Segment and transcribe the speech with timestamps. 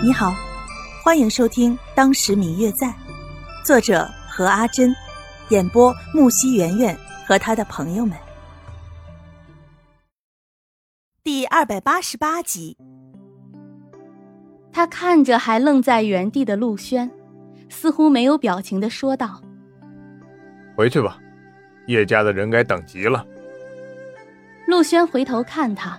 [0.00, 0.32] 你好，
[1.02, 2.86] 欢迎收听《当时明月在》，
[3.64, 4.94] 作者何阿珍，
[5.48, 8.16] 演播木西圆圆和他的朋友们。
[11.24, 12.78] 第二百八十八集，
[14.72, 17.10] 他看着还愣在原地的陆轩，
[17.68, 19.42] 似乎没有表情的说道
[20.78, 21.18] ：“回去吧，
[21.88, 23.26] 叶家的人该等急了。”
[24.68, 25.98] 陆轩回头看他，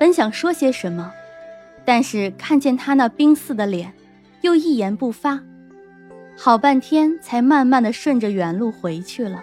[0.00, 1.12] 本想说些什么。
[1.88, 3.94] 但是看见他那冰似的脸，
[4.42, 5.40] 又一言不发，
[6.36, 9.42] 好半天才慢慢的顺着原路回去了。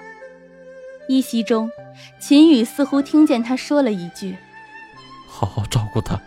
[1.08, 1.68] 依稀中，
[2.20, 4.36] 秦宇似乎听见他说了一句
[5.28, 6.22] ：“好好照顾他。”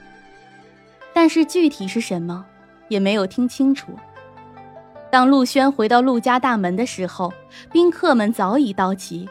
[1.14, 2.44] 但是具体是什么，
[2.88, 3.92] 也没有听清楚。
[5.12, 7.32] 当陆轩回到陆家大门的时候，
[7.70, 9.28] 宾客们早已到齐，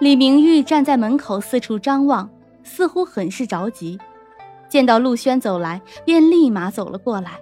[0.00, 2.28] 李明玉站在门口四处张望，
[2.64, 3.96] 似乎很是着急。
[4.68, 7.32] 见到陆轩走来，便立马走了过来。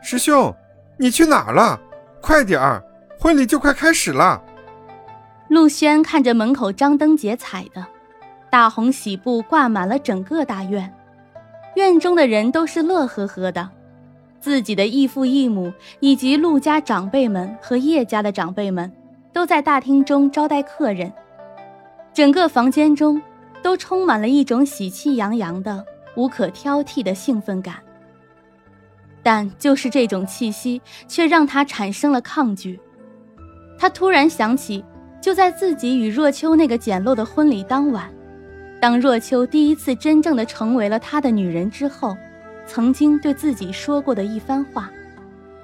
[0.00, 0.54] 师兄，
[0.96, 1.78] 你去哪了？
[2.20, 2.82] 快点儿，
[3.18, 4.42] 婚礼就快开始了。
[5.48, 7.86] 陆轩看着门口张灯结彩的，
[8.50, 10.92] 大红喜布挂满了整个大院，
[11.76, 13.68] 院中的人都是乐呵呵的，
[14.40, 18.90] 自己的义父义母以及陆家长辈们和叶家的长辈们，
[19.32, 21.12] 都在大厅中招待客人，
[22.14, 23.20] 整个房间中。
[23.62, 25.84] 都充满了一种喜气洋洋的、
[26.16, 27.76] 无可挑剔的兴奋感。
[29.22, 32.80] 但就是这种气息，却让他产生了抗拒。
[33.78, 34.84] 他突然想起，
[35.20, 38.12] 就在自己与若秋那个简陋的婚礼当晚，
[38.80, 42.16] 当若秋第一次真正的成为了他的女人之后，
[42.66, 44.90] 曾经对自己说过的一番话：“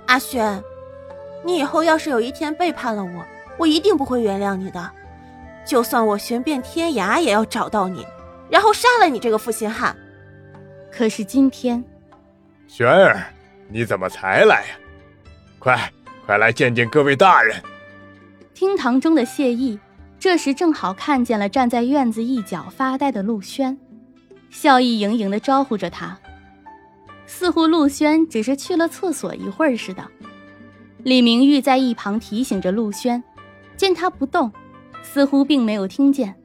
[0.06, 0.62] 阿轩，
[1.44, 3.24] 你以后要是有一天背叛了我，
[3.58, 4.90] 我一定不会原谅你的。”
[5.68, 8.06] 就算我寻遍天涯，也要找到你，
[8.48, 9.94] 然后杀了你这个负心汉。
[10.90, 11.84] 可是今天，
[12.66, 13.22] 玄儿，
[13.68, 14.74] 你怎么才来呀？
[15.58, 15.92] 快，
[16.24, 17.62] 快来见见各位大人。
[18.54, 19.78] 厅堂中的谢意，
[20.18, 23.78] 这时正好看见了站在院子一角发呆的陆轩，
[24.48, 26.18] 笑意盈盈的招呼着他，
[27.26, 30.02] 似乎陆轩只是去了厕所一会儿似的。
[31.02, 33.22] 李明玉在一旁提醒着陆轩，
[33.76, 34.50] 见他不动。
[35.10, 36.36] 似乎并没有听见，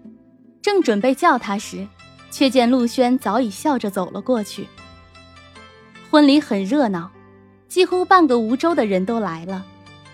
[0.61, 1.85] 正准备叫他时，
[2.31, 4.67] 却见陆轩早已笑着走了过去。
[6.09, 7.11] 婚礼很热闹，
[7.67, 9.65] 几乎半个梧州的人都来了，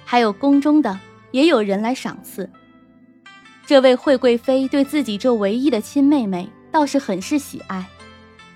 [0.03, 0.99] 还有宫中的
[1.29, 2.49] 也有人来赏赐。
[3.67, 7.85] 这位惠贵妃对自己这唯一的亲妹妹倒是很是喜爱，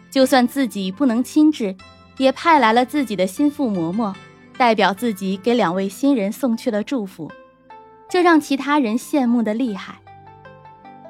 [0.09, 1.75] 就算自己不能亲至，
[2.17, 4.11] 也派来了自己的心腹嬷嬷，
[4.57, 7.31] 代表自己给两位新人送去了祝福。
[8.13, 9.95] 这让其他人羡慕的厉害。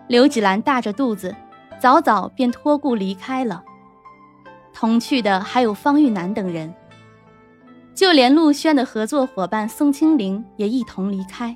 [0.08, 1.36] 刘芷兰大着肚子，
[1.78, 3.62] 早早便托顾离开了。
[4.72, 6.74] 同去的还有方玉楠等人，
[7.94, 11.54] 就连陆轩的合作伙伴宋清灵也一同离开。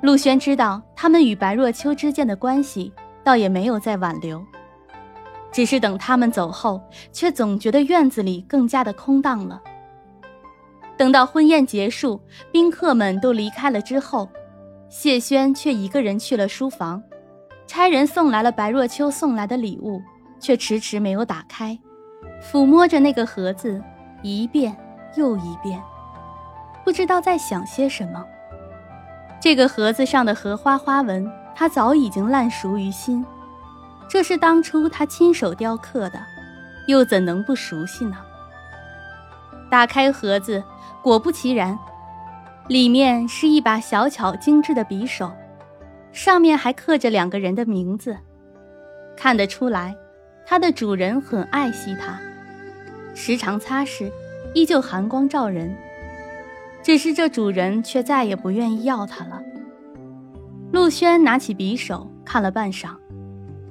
[0.00, 2.90] 陆轩知道他们与白若秋之间的关系，
[3.22, 4.42] 倒也没有再挽留，
[5.52, 6.80] 只是等他们走后，
[7.12, 9.60] 却总觉得院子里更加的空荡了。
[10.98, 12.20] 等到婚宴结束，
[12.50, 14.28] 宾客们都离开了之后，
[14.88, 17.00] 谢轩却一个人去了书房，
[17.68, 20.02] 差人送来了白若秋送来的礼物，
[20.40, 21.78] 却迟迟没有打开，
[22.42, 23.80] 抚摸着那个盒子，
[24.22, 24.76] 一遍
[25.14, 25.80] 又一遍，
[26.84, 28.24] 不知道在想些什么。
[29.40, 33.24] 这个盒子上的荷花花纹，他早已经烂熟于心，
[34.08, 36.18] 这是当初他亲手雕刻的，
[36.88, 38.16] 又怎能不熟悉呢？
[39.70, 40.62] 打开盒子。
[41.02, 41.78] 果不其然，
[42.68, 45.30] 里面是一把小巧精致的匕首，
[46.12, 48.16] 上面还刻着两个人的名字。
[49.16, 49.96] 看得出来，
[50.44, 52.18] 它的主人很爱惜它，
[53.14, 54.10] 时常擦拭，
[54.54, 55.74] 依旧寒光照人。
[56.82, 59.40] 只是这主人却再也不愿意要它了。
[60.72, 62.90] 陆轩拿起匕首看了半晌，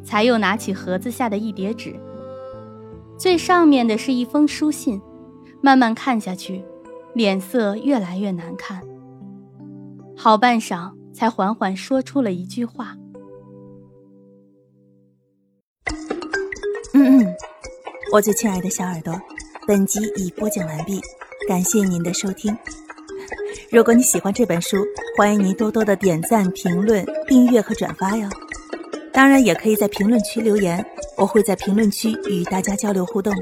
[0.03, 1.95] 才又拿起盒子下的一叠纸，
[3.17, 4.99] 最上面的是一封书信，
[5.67, 6.63] 慢慢看下去。
[7.13, 8.81] 脸色越来越难看，
[10.15, 12.95] 好半晌才缓缓说出了一句话
[16.95, 17.35] ：“嗯嗯，
[18.13, 19.13] 我最亲爱的小耳朵，
[19.67, 21.01] 本集已播讲完毕，
[21.49, 22.57] 感谢您的收听。
[23.69, 24.77] 如果你喜欢这本书，
[25.17, 28.29] 欢迎您多多的点赞、评论、订阅和转发哟。
[29.11, 30.85] 当然，也可以在评论区留言，
[31.17, 33.41] 我会在评论区与大家交流互动的。